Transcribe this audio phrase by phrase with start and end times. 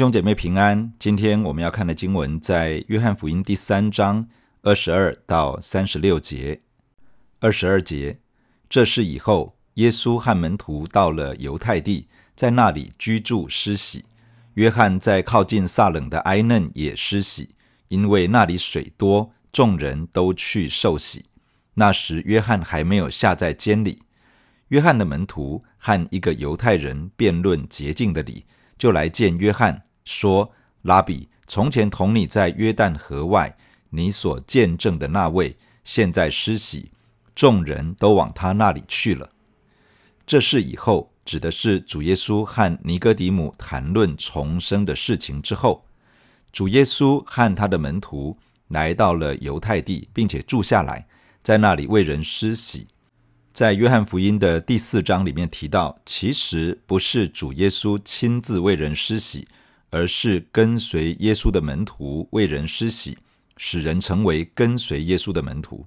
[0.00, 4.26] 兄姐妹平安，今天我们要看的经文在约翰福音第三章
[4.62, 6.62] 二十二到三十六节。
[7.38, 8.18] 二十二节，
[8.66, 14.06] 这事以后，耶稣和门徒到了犹太地，在那里居住施洗。
[14.54, 17.50] 约翰在靠近撒冷的埃嫩也施洗，
[17.88, 21.26] 因为那里水多，众人都去受洗。
[21.74, 24.00] 那时约翰还没有下在监里。
[24.68, 28.46] 约翰的门徒和一个犹太人辩论洁净的理。
[28.78, 30.50] 就来见约翰，说
[30.82, 33.56] ：“拉比，从前同你在约旦河外，
[33.90, 36.90] 你所见证的那位，现在施洗，
[37.34, 39.30] 众人都往他那里去了。”
[40.26, 45.84] 这事以后，指的是主耶稣和尼哥底母谈论重生的事情之后，
[46.52, 48.36] 主耶稣和他的门徒
[48.68, 51.06] 来到了犹太地，并且住下来，
[51.40, 52.88] 在那里为人施洗。
[53.52, 59.48] 在约翰福音的第四章里面提到，其实不是主耶稣亲自为人施洗，
[59.90, 63.18] 而是跟随耶稣的门徒为人施洗，
[63.56, 65.84] 使人成为跟随耶稣的门徒。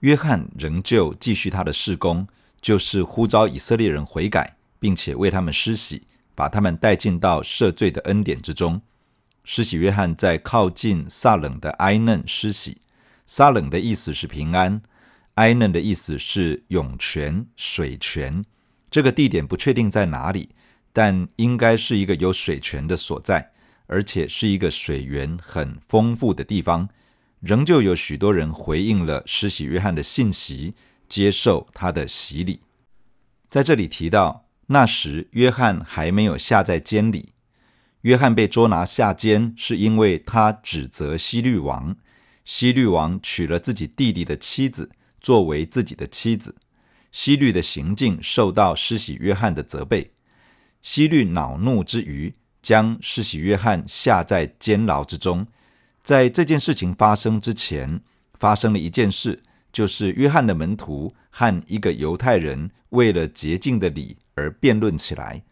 [0.00, 2.26] 约翰仍旧继续他的事工，
[2.60, 6.02] 就是呼召以色列人悔改，并且为他们施洗，
[6.34, 8.80] 把他们带进到赦罪的恩典之中。
[9.44, 12.78] 施洗约翰在靠近撒冷的埃嫩施洗，
[13.26, 14.80] 撒冷的意思是平安。
[15.34, 18.44] 埃嫩的意思是涌泉、水泉，
[18.90, 20.50] 这个地点不确定在哪里，
[20.94, 23.52] 但应该是一个有水泉的所在，
[23.86, 26.88] 而且是一个水源很丰富的地方。
[27.40, 30.74] 仍旧有许多人回应了施洗约翰的信息，
[31.06, 32.62] 接受他的洗礼。
[33.50, 37.34] 在这里提到，那时约翰还没有下在监里。
[38.02, 41.96] 约翰被捉拿下监，是因为他指责希律王，
[42.44, 44.92] 希律王娶了自己弟弟的妻子。
[45.20, 46.56] 作为自己的妻子，
[47.10, 50.13] 希律的行径受到施洗约翰的责备。
[50.84, 52.30] 希律恼怒之余，
[52.60, 55.46] 将施洗约翰下在监牢之中。
[56.02, 58.02] 在这件事情发生之前，
[58.34, 65.42] 发生了一件事，就是约翰的门徒和一个犹太人为了洁净的理而辩论起来。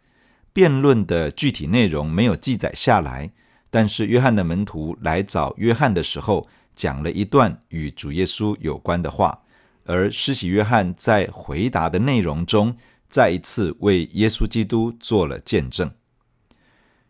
[0.52, 3.30] 辩论的具体内容没有记载下来，
[3.70, 9.40] 但是约翰的门徒来找约翰的时候，讲了一段与主耶稣有关的话。
[9.84, 12.76] 而施洗约翰在回答的内容中，
[13.12, 15.92] 再一次为耶稣基督做了见证。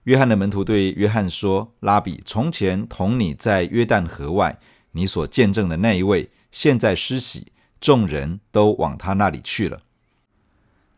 [0.02, 4.58] 约翰的门徒对约翰说：“拉比，从前同你在约旦河外，
[4.90, 9.82] 你所见证的那一位，现在施洗，众人都往他那里去了。”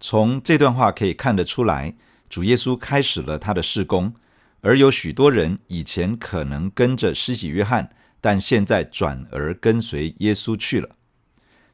[0.00, 1.94] 从这段话可以看得出来，
[2.30, 4.14] 主耶稣开始了他的事工，
[4.62, 7.90] 而有许多人以前可能跟着施洗约翰，
[8.22, 10.96] 但现在转而跟随耶稣去了。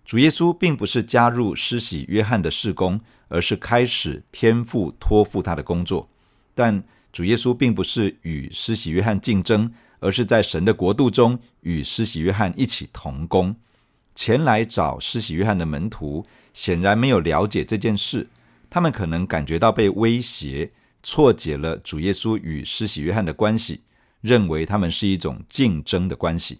[0.05, 6.09] 主耶稣并不是加入施洗约翰的事工，而是开始天父托付他的工作。
[6.53, 13.55] 但主耶稣并不是与施洗约翰竞争，而是在神的国度中与施洗约翰一起同工。
[14.17, 18.29] 前来找施洗约翰的门徒显然没有了解这件事，
[18.69, 20.71] 他们可能感觉到被威胁，
[21.05, 23.83] 错解了主耶稣与施洗约翰的关系，
[24.21, 26.59] 认为他们是一种竞争的关系。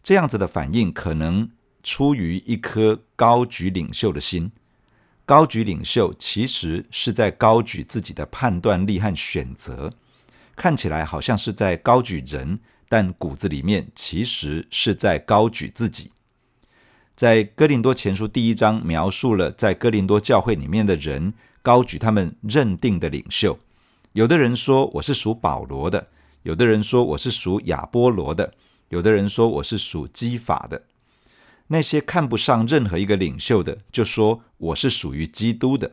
[0.00, 1.50] 这样子的反应可能。
[1.86, 4.50] 出于一颗高举领袖的心，
[5.24, 9.92] 高举领袖其实是在高举自己的判断力和选择，
[10.56, 12.58] 看起来好像是在高举人，
[12.88, 16.10] 但骨子里面其实是在高举自己。
[17.14, 23.60] 在哥林多前书第一章描述了在哥林多教会里面的人高举他们认定的领袖，
[24.14, 26.08] 有的人说我是属保罗的，
[26.42, 28.54] 有的人说我是属亚波罗的，
[28.88, 30.82] 有的人说我是属基法的。
[31.68, 35.92] 那些看不上任何一个领袖的，就说我是属于基督的。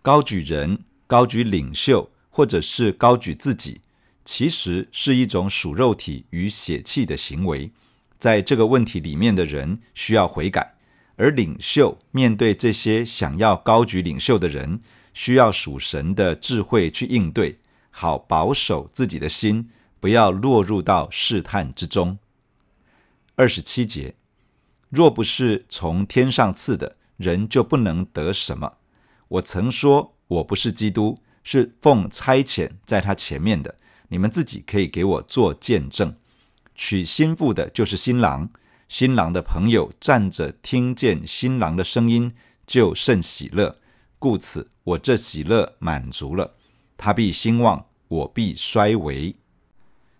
[0.00, 3.80] 高举人、高举领袖，或者是高举自己，
[4.24, 7.72] 其实是一种属肉体与血气的行为。
[8.18, 10.76] 在这个问题里面的人需要悔改，
[11.16, 14.80] 而领袖面对这些想要高举领袖的人，
[15.12, 17.58] 需要属神的智慧去应对，
[17.90, 19.68] 好保守自己的心，
[19.98, 22.18] 不要落入到试探之中。
[23.34, 24.14] 二十七节。
[24.88, 28.74] 若不是从天上赐的，人就不能得什么。
[29.28, 33.74] 我曾说我不是基督，是奉差遣在他前面的。
[34.08, 36.14] 你们自己可以给我做见证。
[36.76, 38.48] 娶新妇的就是新郎，
[38.88, 42.32] 新郎的朋友站着听见新郎的声音，
[42.64, 43.80] 就甚喜乐。
[44.20, 46.54] 故此，我这喜乐满足了。
[46.96, 49.34] 他必兴旺，我必衰微。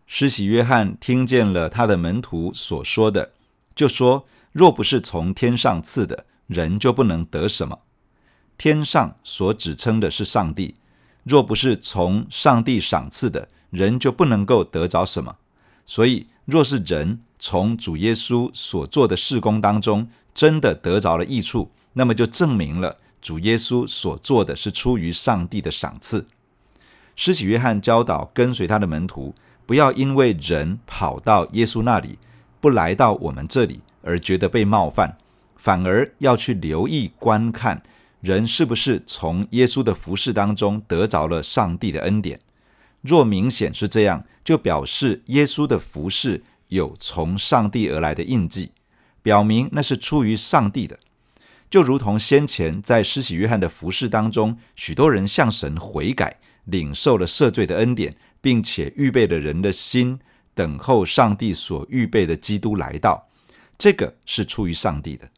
[0.08, 3.32] 施洗约翰听见了他的门徒所说的，
[3.76, 4.26] 就说。
[4.56, 7.80] 若不是从天上赐的，人就不能得什么。
[8.56, 10.76] 天上所指称的是上帝，
[11.24, 15.36] 若不是从上帝赏赐的，人就不能够得着什么。
[15.84, 26.26] 所以，若是人从主耶稣所做的事工当中真的得着了益处，那么就证明了主耶稣所做的是出于上帝的赏赐。
[27.14, 29.34] 施洗约翰教导跟随他的门徒，
[29.66, 32.18] 不要因为人跑到耶稣那里，
[32.58, 35.18] 不来到我们这里，而觉得被冒犯，
[35.56, 37.82] 反而要去留意观看
[38.20, 42.40] 人是不是从耶稣的服事当中得着了上帝的恩典。
[43.02, 48.72] 若明显是这样，就表示耶稣的服事有从上帝而来的印记，
[49.22, 50.98] 表明那是出于上帝的。
[51.68, 60.18] 就如同先前在施洗约翰的服事当中，许多人向神悔改，领受了赦罪的恩典，并且预备了人的心，
[60.54, 63.28] 等候上帝所预备的基督来到。
[63.78, 65.28] 这个是出于上帝的。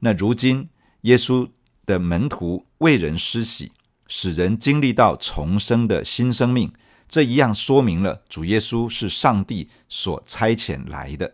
[0.00, 0.68] 那如今
[1.02, 1.48] 耶稣
[1.86, 3.72] 的门徒为人施洗，
[4.06, 6.72] 使人经历到重生的新生命。
[7.08, 11.32] 这一样说明了主耶稣是上帝所差遣来的。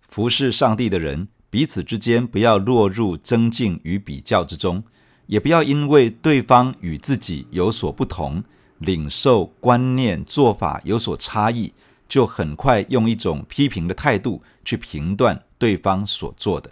[0.00, 4.84] 服侍上帝的人，彼此之间不要落入增进与比较之中，
[5.26, 8.44] 也不要因为对方与自己有所不同，
[8.76, 11.72] 领受观念做法有所差异，
[12.08, 16.70] 就很快用一种批评的态度去评断对方所做的。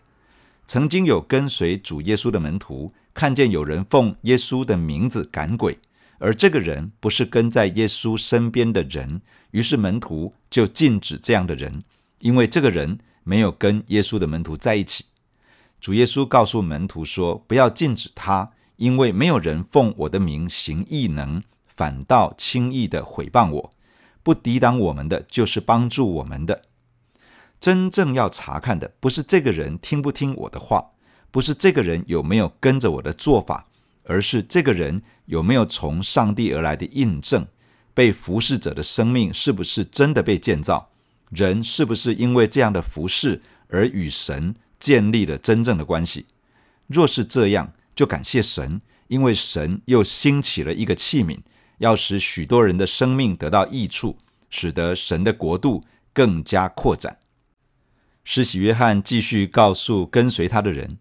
[0.66, 5.78] 曾经有跟随主耶稣的门徒，看见有人奉耶稣的名字赶鬼。
[6.18, 9.22] 而这个人不是跟在耶稣身边的人，
[9.52, 11.82] 于是门徒就禁止这样的人，
[12.18, 15.06] 因为这个人没有跟耶稣的门徒在一起。
[15.80, 23.72] 主耶稣告诉门徒说：“不要禁止他，因为没有人奉我的名行异能，反倒轻易地毁谤我。
[24.22, 26.62] 不抵挡我们的，就是帮助我们的。
[27.58, 30.93] 真正要查看的，不是这个人听不听我的话，
[31.31, 33.67] 不是这个人有没有跟着我的做法。”
[34.05, 37.46] 而是这个人有没有从上帝而来的印证？
[37.94, 40.90] 被服侍者的生命是不是真的被建造？
[41.28, 46.26] 人是不是因为这样的服侍而与神建立了真正的关系？
[46.88, 51.38] 若是这样，就感谢神，因为神又兴起了一个器皿，
[51.80, 54.16] 要使许多人的生命得到益处，
[54.48, 57.18] 使得神的国度更加扩展。
[58.22, 60.98] 施洗约翰继续告诉跟随他的人。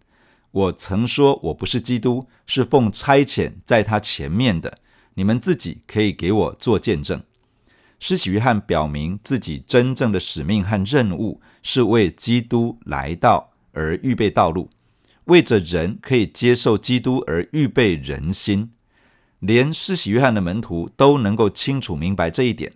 [0.52, 4.78] 我曾说，我不是基督，是奉差遣在他前面的。
[5.14, 7.22] 你们自己可以给我做见证。
[8.00, 14.70] 施洗约翰表明自己真正的使命和任务是为基督来到而预备道路，
[15.24, 18.72] 为着人可以接受基督而预备人心。
[19.40, 22.72] 连施洗约翰的门徒都能够清楚明白这一点。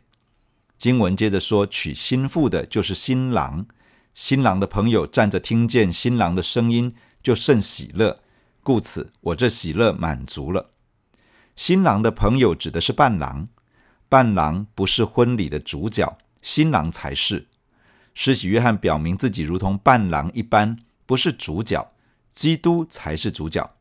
[0.77, 3.65] 经文接着说：“娶新妇的就是新郎，
[4.13, 6.95] 新郎的朋友站着听见新郎的声音。”
[7.25, 8.21] 就甚喜乐，
[8.63, 10.69] 故此我这喜乐满足了。
[11.57, 13.49] 新郎的朋友指的是伴郎，
[14.11, 17.47] 伴郎不是婚礼的主角，新郎才是。
[18.13, 20.77] 施洗约翰表明自己如同伴郎一般，
[21.07, 21.93] 不是主角，
[22.31, 23.75] 基督才是主角，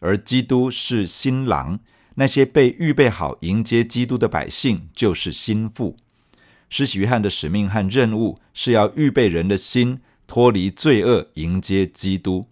[0.00, 1.78] 而基督是新郎，
[2.16, 5.96] 那些被预备好迎接基督的百姓就是新妇。
[6.68, 12.46] 施洗约翰的使命和任务是要预备人的心，脱离罪恶，迎接基督。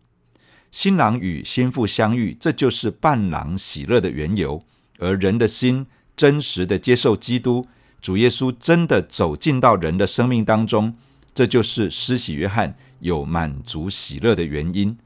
[0.71, 4.65] 新郎与新妇相遇，这就是伴郎喜乐的缘由。
[4.99, 5.87] 而人的心
[6.17, 7.67] 真实的接受基督，
[8.01, 10.97] 主耶稣真的走进到人的生命当中，
[11.35, 14.97] 这就是施洗约翰有满足喜乐的原因。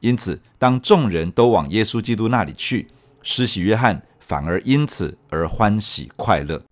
[0.00, 2.88] 因此，当众人都往耶稣基督那里去，
[3.22, 6.64] 施洗约翰反而因此而欢喜快乐。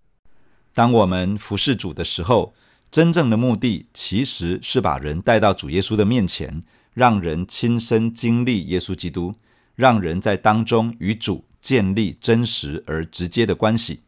[0.72, 2.52] 当我们服侍主的时候，
[2.90, 6.64] 真正的目的其实是把人带到主耶稣的面前。
[6.94, 9.34] 让人亲身经历耶稣基督，
[9.74, 14.02] 让人在当中与主建立真实而直接的关系。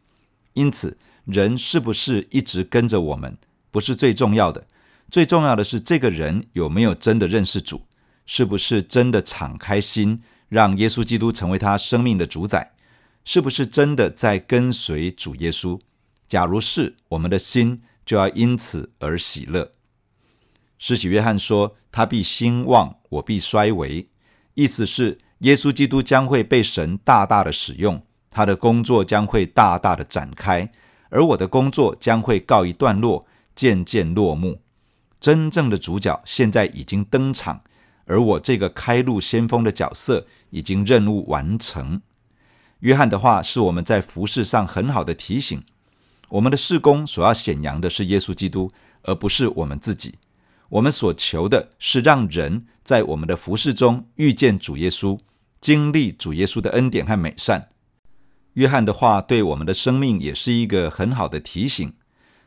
[0.53, 3.37] 因此，人是不是一直跟着我们，
[3.71, 4.65] 不是最重要的。
[5.11, 7.81] 最重要的是，这个人有没有真的认识主，
[8.25, 12.71] 是不是真的敞开心，让耶稣基督成为他生命的主宰，
[13.29, 15.77] 是不是真的在跟随主耶稣。
[16.29, 19.73] 假如是，我们的心就要因此而喜乐。
[20.79, 24.07] 施洗约翰说：“他必兴旺，我必衰微。”
[24.55, 30.71] 意思是，耶稣基督将会被神大大的使用，他的工作将会大大的展开，
[31.09, 34.61] 而我的工作将会告一段落，渐渐落幕。
[35.19, 37.61] 真正的主角现在已经登场，
[38.05, 42.01] 而我这个开路先锋的角色已经任务完成。
[42.79, 45.63] 约翰的话是我们在服事上很好的提醒：
[46.29, 48.71] 我们的事工所要显扬的是耶稣基督，
[49.03, 50.15] 而不是我们自己。
[50.69, 55.17] 我们所求的是让人在我们的服事中遇见主耶稣，
[55.61, 57.69] 经历主耶稣的恩典和美善。
[58.53, 61.93] 约翰的话对我们的生命也是一个很好的提醒，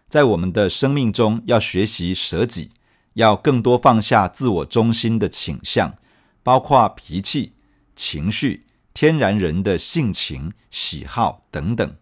[0.08, 2.70] 在我们的生命中要学习舍己，
[3.14, 5.94] 要更多放下自我中心的倾向，
[6.42, 7.54] 包括脾气、
[7.96, 11.96] 情绪、天然人的性情、喜好等等，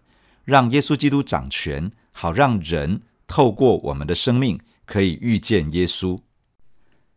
[0.45, 6.21] 让耶稣基督掌权，好让人透过我们的生命可以遇见耶稣。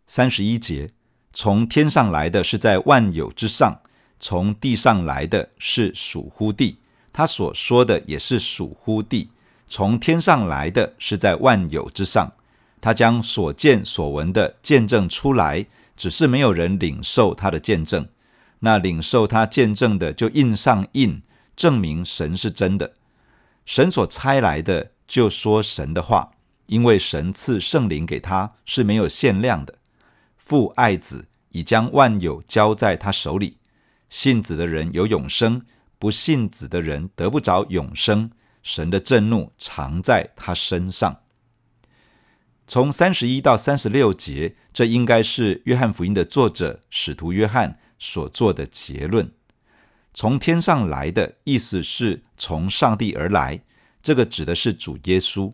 [0.06, 0.92] 三十一节，
[1.32, 3.82] 从天上来的是在万有之上，
[4.20, 6.80] 从地上来的是属乎地。
[7.14, 9.32] 他所说的也是属乎地。
[9.68, 12.32] 从天上来的是在万有之上，
[12.82, 18.08] 他将所见所闻的见证出来，只是没有人领受他的见证。
[18.62, 21.22] 那领受他见证的就印上印，
[21.56, 22.94] 证明神是真的。
[23.66, 26.32] 神所差来的就说神的话，
[26.66, 29.76] 因为神赐圣灵给他是没有限量的。
[30.38, 33.58] 父爱子，已将万有交在他手里。
[34.10, 35.62] 信子的人有永生，
[36.00, 38.32] 不信子的人得不着永生。
[38.64, 41.22] 神的震怒常在他身上。
[42.68, 49.32] 从三十一到三十六节，这应该是约翰福音的作者使徒约翰所做的结论。
[50.14, 53.62] 从天上来的意思是从上帝而来，
[54.04, 55.54] 这个指的是主耶稣。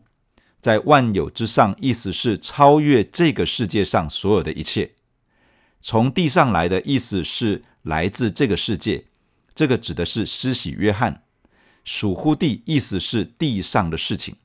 [0.59, 4.93] 在万有之上，意思是超越这个世界上所有的一切。
[5.79, 9.05] 从地上来的意思是来自这个世界，
[9.53, 11.23] 这个指的是施洗约翰。
[11.83, 14.35] 属乎地，意思是地上的事情。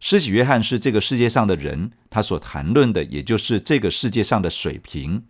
[0.00, 5.24] 施洗约翰是这个世界上的人，他所谈论的也就是这个世界上的水平。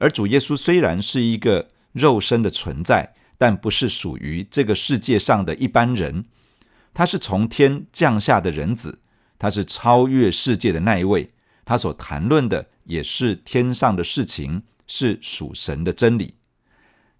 [0.00, 6.24] 而主耶稣虽然是一个肉身的存在，但不是属于这个世界上的一般人，
[6.92, 8.98] 他是从天降下的人子。
[9.38, 11.30] 他是超越世界的那一位，
[11.64, 16.34] 他所谈论的也是天上的事情，是属神的真理。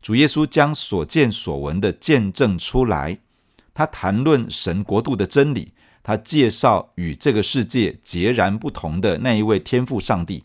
[0.02, 3.20] 主耶稣将所见所闻的见证出来，
[3.72, 5.72] 他谈论神国度的真理，
[6.02, 10.44] 他介绍与这个世界截然不同的那一位天父上帝，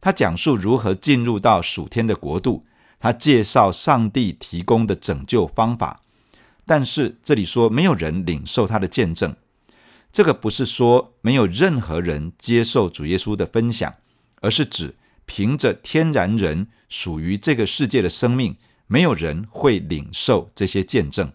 [0.00, 2.64] 他讲述如何进入到属天的国度，
[3.00, 6.02] 他介绍上帝提供的拯救方法。
[6.64, 9.34] 但是这里说没有人领受他的见证。
[10.12, 13.94] 这个不是说没有任何人接受主耶稣的分享，
[14.40, 21.32] 而是指凭着天然人属于这个世界的生命，没有人会领受这些见证。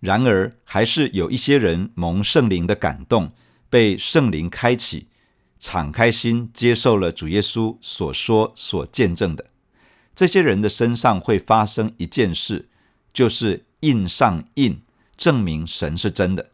[0.00, 3.32] 然而，还是有一些人蒙圣灵的感动，
[3.70, 5.06] 被圣灵开启，
[5.62, 9.46] 敞开心接受了主耶稣所说所见证的。
[10.12, 12.68] 这些人的身上会发生一件事，
[13.14, 14.82] 就是印上印，
[15.16, 16.50] 证明神是真的。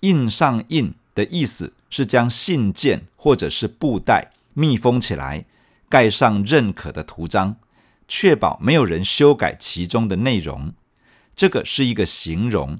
[0.00, 5.44] 印上印的意思是将信件或者是布袋密封起来，
[5.88, 7.56] 盖上认可的图章，
[8.06, 10.72] 确保没有人修改其中的内容。
[11.34, 12.78] 这个是一个形容，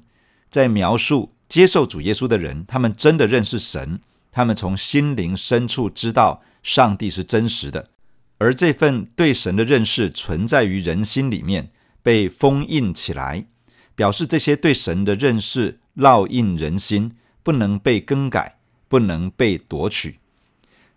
[0.49, 3.99] 在描述接受主耶稣的人，他们真的认识神，
[4.35, 7.89] 他们从心灵深处知道上帝是真实的，
[8.37, 11.71] 而这份对神的认识存在于人心里面，
[12.03, 13.45] 被封印起来，
[13.95, 15.79] 表示这些对神的认识。
[15.95, 18.57] 烙印人心，不能被更改，
[18.89, 20.19] 不能被夺取。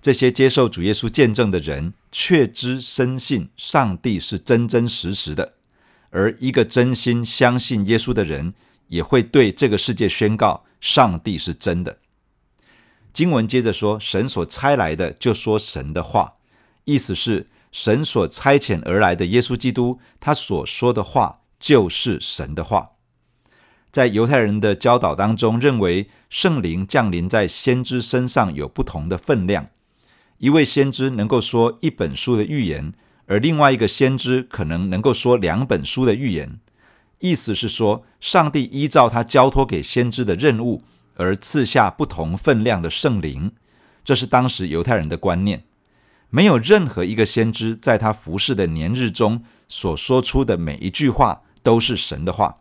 [0.02, 5.54] 这些接受主耶稣见证的人，确知深信上帝是真真实实的。
[6.10, 8.54] 而一个真心相信耶稣的人，
[8.88, 11.98] 也会对这个世界宣告上帝是真的。
[13.12, 16.34] 经文接着说：“神所差来的，就说神的话。”
[16.84, 22.92] 意思是神所差遣而来的耶稣基督，他所说的话就是神的话。
[23.90, 29.68] 在犹太人的教导当中，认为圣灵降临在先知身上有不同的分量。
[30.38, 32.92] 一位先知能够说一本书的预言，
[33.26, 36.60] 而另外一个先知可能能够说两本书的预言。
[37.18, 40.84] 意思是说，上帝依照他交托给先知的任务
[41.18, 43.52] 而赐下不同分量的圣灵。
[44.02, 45.64] 这是当时犹太人的观念。
[46.30, 52.56] 没有任何一个先知在他服侍的年日中所说出的每一句话都是神的话，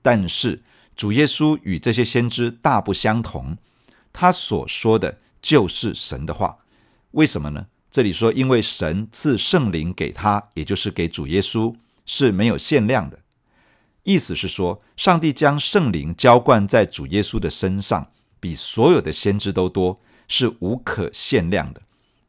[0.00, 0.62] 但是。
[0.94, 3.56] 主耶稣与这些先知大不相同，
[4.12, 6.58] 他所说的就是神的话。
[7.12, 7.66] 为什么呢？
[7.90, 13.20] 这里说，因为神赐圣灵给他，也就是给主耶稣，是没有限量的。
[14.04, 21.82] 意思是说，上帝将圣灵浇灌在主耶稣的身上，比所有的先知都多，是无可限量的。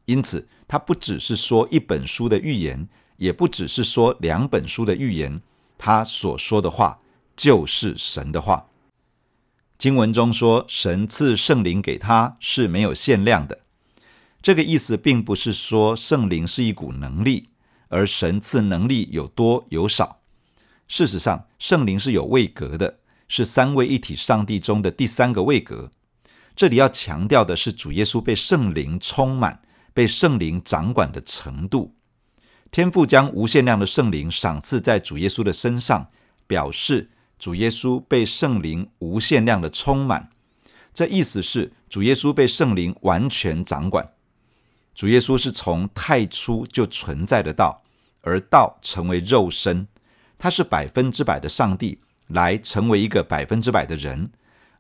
[0.06, 2.88] 因此，他不只是说一本书的预言，
[3.18, 5.42] 也不只是说两本书的预言，
[5.78, 7.00] 他所说的话。
[7.36, 8.68] 就是神的话。
[9.80, 13.62] 经文中说，神赐圣灵给他是没有限量的。
[14.40, 17.50] 这个意思并不是说圣灵是一股能力，
[17.88, 20.20] 而神赐能力有多有少。
[20.88, 25.92] 事实上，圣灵是有位格的，是三位一体上帝中的第三个位格。
[26.56, 29.62] 这里要强调的是主耶稣被圣灵充满、
[29.94, 31.96] 被圣灵掌管的程度。
[32.70, 36.10] 天父将无限量的圣灵赏赐在主耶稣的身上，
[36.46, 37.10] 表示
[37.40, 40.30] 主耶稣被圣灵无限量的充满。
[40.94, 44.14] 这意思是主耶稣被圣灵完全掌管。
[44.94, 47.82] 主耶稣是从太初就存在的道，
[48.22, 49.88] 而道成为肉身，
[50.38, 54.32] 他是百分之百的上帝，来成为一个百分之百的人。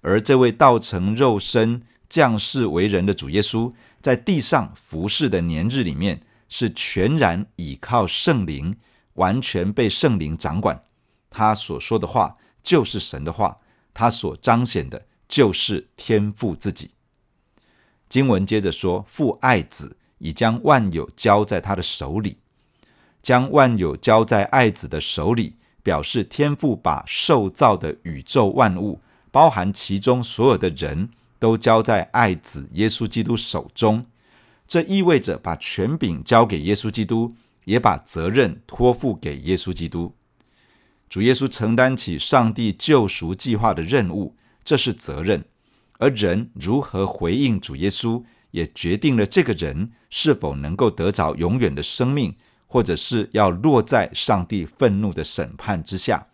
[0.01, 8.77] 而这位道成肉身、降世为人的主耶稣，在地上服侍的年日里面，是全然倚靠圣灵，
[9.13, 10.81] 完全被圣灵掌管。
[11.29, 13.57] 他所说的话就是神的话，
[13.93, 16.91] 他所彰显的就是天父自己。
[18.09, 22.37] 经文接着说：“父爱子。”已将万有交在他的手里，
[23.23, 28.99] 将万有交在爱子的手里，表示天父把受造的宇宙万物，
[29.31, 34.05] 包含其中所有的人都交在爱子耶稣基督手中。
[34.67, 37.33] 这意味着把权柄交给耶稣基督，
[37.65, 40.13] 也把责任托付给耶稣基督。
[41.09, 45.45] 主耶稣承担起上帝救赎计划的任务，这是责任。
[45.99, 52.35] 而人如何回应主耶稣，也决定了这个人是否能够得着永远的生命，
[52.73, 56.25] 或者是要落在上帝愤怒的审判之下。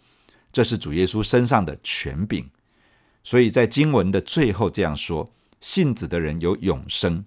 [0.54, 2.50] 这是主耶稣身上的权柄。
[3.22, 7.26] 所以在经文的最后这样说：信子的人有永生，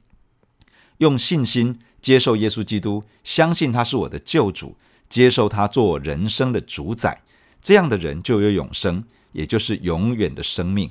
[0.96, 4.78] 用信心接受耶稣基督，相信他是我的救主，
[5.10, 7.20] 接受他做人生的主宰，
[7.60, 10.90] 这样的人就有永生，也就是永远的生命。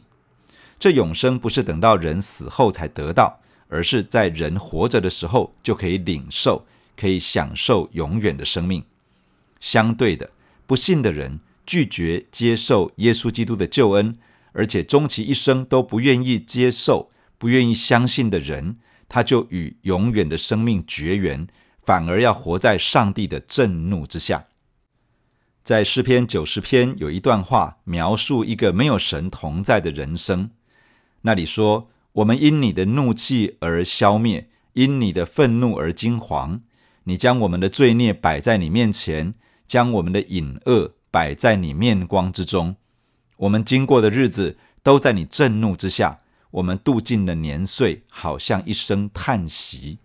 [0.77, 3.39] 这永生不是等到人死后才得到。
[3.73, 6.67] 而是在人活着的时候就可以领受，
[7.01, 8.83] 可以享受永远的生命。
[9.59, 10.29] 相对的，
[10.67, 14.15] 不信的人拒绝接受耶稣基督的救恩，
[14.51, 17.09] 而且终其一生都不愿意接受、
[17.39, 18.77] 不愿意相信的人，
[19.09, 21.47] 他就与永远的生命绝缘，
[21.81, 24.45] 反而要活在上帝的震怒之下。
[25.63, 30.51] 在诗篇九十篇有一段话，描述一个没有神同在的人生，
[31.23, 31.87] 那里说。
[32.15, 36.59] 我们因你的怒气而消灭，因你的愤怒而惊惶。
[37.11, 39.33] 你将我们的罪孽摆在你面前，
[39.67, 42.77] 将我们的隐恶摆在你面光之中。
[43.35, 46.21] 我们经过的日子都在你震怒之下，
[46.51, 49.97] 我们度尽了年岁，好像一声叹息。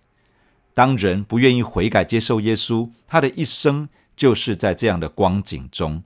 [0.74, 6.02] 当人不愿意悔改接受耶稣，他的一生就是在这样的光景中。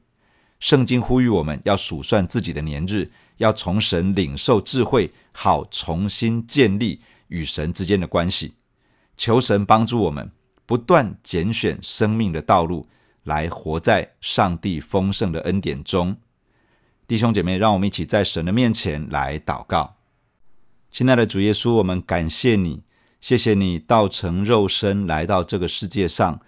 [0.59, 3.11] 圣经呼吁我们要数算自己的年日。
[3.39, 8.57] 要从神领受智慧，好重新建立与神之间的关系。
[9.17, 10.31] 求神帮助我们，
[10.71, 12.87] 不断拣选生命的道路，
[13.25, 16.17] 来活在上帝丰盛的恩典中。
[17.09, 19.97] 弟兄姐妹，让我们一起在神的面前来祷告。
[20.93, 22.85] 亲爱的主耶稣，我们感谢你，
[23.21, 26.41] 谢谢你道成肉身来到这个世界上，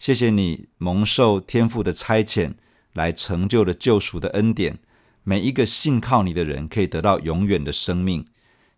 [0.00, 2.54] 谢谢你蒙受天父的差遣，
[2.92, 4.80] 来成就了救赎的恩典。
[5.22, 8.26] 每一个信靠你的人可以得到永远的生命。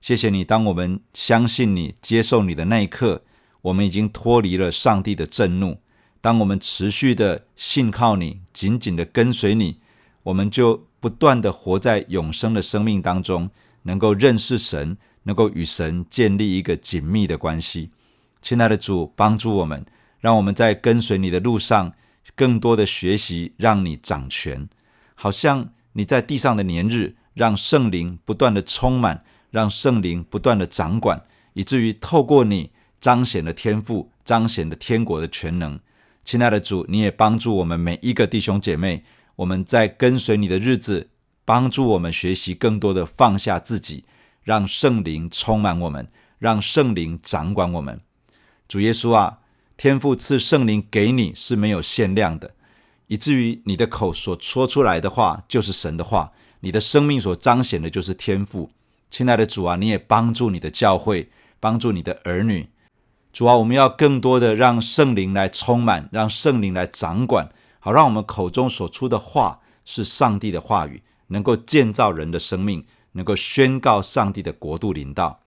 [0.02, 3.24] 谢谢你，当我们相信你、接受你的那一刻，
[3.62, 5.78] 我们已经脱离了上帝的震怒。
[6.20, 9.78] 当我们持续的信靠你、紧紧的跟随你，
[10.24, 13.50] 我们就不断的活在永生的生命当中，
[13.82, 17.90] 能够认识神，能够与神建立一个紧密的关系。
[18.40, 19.84] 亲爱的主，帮助我们，
[20.20, 21.92] 让我们在跟随你的路上，
[22.36, 24.68] 更多的学习，让你掌权，
[25.14, 25.70] 好像。
[25.94, 31.22] 你在地上的年日，让圣灵不断的充满，让圣灵不断的掌管，
[31.52, 32.70] 以至于透过你
[33.02, 35.80] 彰显了天赋，彰显了天国的全能。
[36.24, 39.02] 亲爱的主，你也帮助我们每一个弟兄姐妹，
[39.34, 41.08] 我们在跟随你的日子，
[41.44, 44.04] 帮助我们学习更多的放下自己，
[44.44, 46.06] 让圣灵充满我们，
[46.38, 48.00] 让圣灵掌管我们。
[48.68, 49.40] 主耶稣啊，
[49.76, 52.54] 天赋赐圣灵给你是没有限量的。
[53.08, 58.70] 以至于你的口所说出来的话就是神的话，你的生命所彰显的就是天赋。
[59.10, 62.68] 亲爱的主啊，你也帮助你的教会，帮助你的儿女。
[63.32, 67.48] 主啊，我们要更多的让圣灵来充满，让圣灵来掌管，
[67.80, 75.40] 好让我们口中所出的话是上帝的话语，能够建造人的生命，能够宣告上帝的国度临到，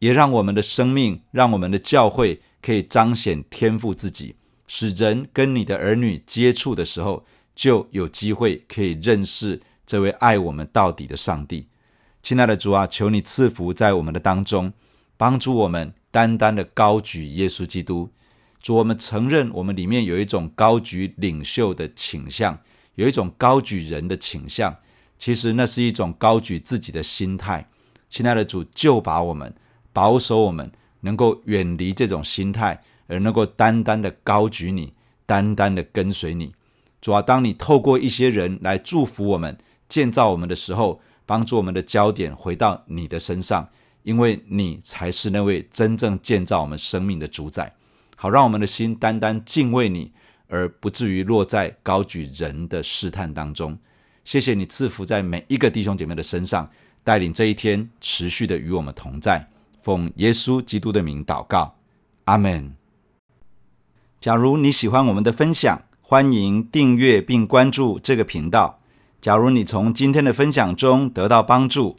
[0.00, 4.34] 也让我们的生命，让我们的教会可以彰显天赋自己。
[4.66, 7.24] 使人跟你的儿女接触的时候，
[7.54, 11.68] 就有机会可以认识这位爱我们到底的上帝。
[12.20, 14.72] 亲爱的主啊，求你赐福在我们的当中，
[15.16, 18.10] 帮助我们单单的高举耶稣基督。
[18.60, 22.58] 主，我们承认我们里面有一种高举领袖的倾向，
[22.96, 24.76] 有一种高举人的倾向。
[25.16, 27.68] 其实那是一种高举自己的心态。
[28.08, 29.54] 亲爱的主，就把我们
[29.92, 34.94] 保守我们，能够远离这种心态，而能够单单的高举你，
[35.26, 36.54] 单单的跟随你。
[37.00, 39.56] 主啊，当你透过一些人来祝福我们、
[39.88, 43.68] 建造我们的时候，帮助我们的焦点回到你的身上，
[44.08, 47.70] 因为你才是那位真正建造我们生命的主宰。
[48.16, 50.10] 好，让我们的心单单敬畏你，
[50.46, 53.78] 而不至于落在高举人的试探当中。
[54.24, 56.70] 谢谢你赐福在每一个弟兄姐妹的身上，
[57.04, 59.46] 带领这一天持续的与我们同在。
[59.82, 61.76] 奉耶稣基督的名祷告，
[62.24, 62.74] 阿门。
[64.18, 68.80] 假如你喜欢我们的分享，欢迎订阅并关注这个频道。
[69.20, 71.98] 假如你从今天的分享中得到帮助，